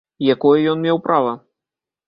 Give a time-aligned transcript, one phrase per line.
[0.33, 1.37] Якое ён меў права?